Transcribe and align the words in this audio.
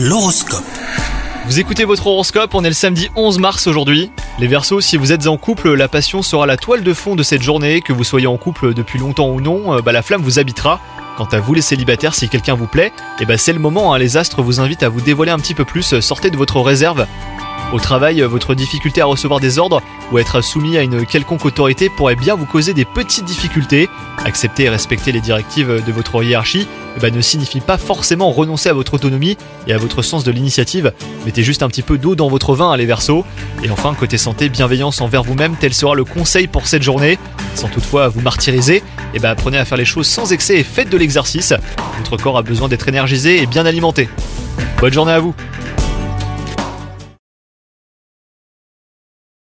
L'horoscope. 0.00 0.62
Vous 1.46 1.58
écoutez 1.58 1.84
votre 1.84 2.06
horoscope, 2.06 2.54
on 2.54 2.62
est 2.62 2.68
le 2.68 2.72
samedi 2.72 3.10
11 3.16 3.40
mars 3.40 3.66
aujourd'hui. 3.66 4.12
Les 4.38 4.46
Verseaux, 4.46 4.80
si 4.80 4.96
vous 4.96 5.10
êtes 5.10 5.26
en 5.26 5.36
couple, 5.36 5.74
la 5.74 5.88
passion 5.88 6.22
sera 6.22 6.46
la 6.46 6.56
toile 6.56 6.84
de 6.84 6.94
fond 6.94 7.16
de 7.16 7.24
cette 7.24 7.42
journée, 7.42 7.80
que 7.80 7.92
vous 7.92 8.04
soyez 8.04 8.28
en 8.28 8.36
couple 8.36 8.74
depuis 8.74 9.00
longtemps 9.00 9.28
ou 9.28 9.40
non, 9.40 9.74
euh, 9.74 9.82
bah, 9.82 9.90
la 9.90 10.02
flamme 10.02 10.22
vous 10.22 10.38
habitera. 10.38 10.80
Quant 11.16 11.26
à 11.32 11.40
vous 11.40 11.52
les 11.52 11.62
célibataires, 11.62 12.14
si 12.14 12.28
quelqu'un 12.28 12.54
vous 12.54 12.68
plaît, 12.68 12.92
et 13.18 13.26
bah 13.26 13.36
c'est 13.36 13.52
le 13.52 13.58
moment, 13.58 13.92
hein, 13.92 13.98
les 13.98 14.16
astres 14.16 14.40
vous 14.40 14.60
invitent 14.60 14.84
à 14.84 14.88
vous 14.88 15.00
dévoiler 15.00 15.32
un 15.32 15.38
petit 15.40 15.54
peu 15.54 15.64
plus, 15.64 15.98
sortez 15.98 16.30
de 16.30 16.36
votre 16.36 16.60
réserve. 16.60 17.04
Au 17.70 17.78
travail, 17.78 18.22
votre 18.22 18.54
difficulté 18.54 19.02
à 19.02 19.04
recevoir 19.04 19.40
des 19.40 19.58
ordres 19.58 19.82
ou 20.10 20.16
à 20.16 20.22
être 20.22 20.40
soumis 20.40 20.78
à 20.78 20.82
une 20.82 21.04
quelconque 21.04 21.44
autorité 21.44 21.90
pourrait 21.90 22.16
bien 22.16 22.34
vous 22.34 22.46
causer 22.46 22.72
des 22.72 22.86
petites 22.86 23.26
difficultés. 23.26 23.90
Accepter 24.24 24.64
et 24.64 24.68
respecter 24.70 25.12
les 25.12 25.20
directives 25.20 25.84
de 25.86 25.92
votre 25.92 26.22
hiérarchie 26.22 26.66
eh 26.96 27.00
ben, 27.00 27.14
ne 27.14 27.20
signifie 27.20 27.60
pas 27.60 27.76
forcément 27.76 28.32
renoncer 28.32 28.70
à 28.70 28.72
votre 28.72 28.94
autonomie 28.94 29.36
et 29.66 29.74
à 29.74 29.78
votre 29.78 30.00
sens 30.00 30.24
de 30.24 30.30
l'initiative. 30.30 30.94
Mettez 31.26 31.42
juste 31.42 31.62
un 31.62 31.68
petit 31.68 31.82
peu 31.82 31.98
d'eau 31.98 32.14
dans 32.14 32.28
votre 32.28 32.54
vin, 32.54 32.74
les 32.74 32.86
versos. 32.86 33.26
Et 33.62 33.70
enfin, 33.70 33.94
côté 33.94 34.16
santé, 34.16 34.48
bienveillance 34.48 35.02
envers 35.02 35.22
vous-même, 35.22 35.54
tel 35.60 35.74
sera 35.74 35.94
le 35.94 36.04
conseil 36.04 36.46
pour 36.46 36.66
cette 36.66 36.82
journée. 36.82 37.18
Sans 37.54 37.68
toutefois 37.68 38.08
vous 38.08 38.22
martyriser, 38.22 38.82
eh 39.12 39.18
ben, 39.18 39.28
apprenez 39.28 39.58
à 39.58 39.66
faire 39.66 39.78
les 39.78 39.84
choses 39.84 40.06
sans 40.06 40.32
excès 40.32 40.58
et 40.58 40.64
faites 40.64 40.88
de 40.88 40.96
l'exercice. 40.96 41.52
Votre 41.98 42.16
corps 42.16 42.38
a 42.38 42.42
besoin 42.42 42.68
d'être 42.68 42.88
énergisé 42.88 43.42
et 43.42 43.46
bien 43.46 43.66
alimenté. 43.66 44.08
Bonne 44.80 44.92
journée 44.92 45.12
à 45.12 45.20
vous 45.20 45.34